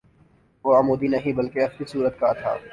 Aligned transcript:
وہ 0.65 0.75
عمودی 0.77 1.07
نہیں 1.07 1.33
بلکہ 1.33 1.59
افقی 1.59 1.85
صورت 1.87 2.19
کا 2.19 2.31
تھا 2.33 2.55